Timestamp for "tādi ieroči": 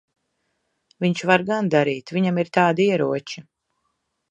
2.59-3.47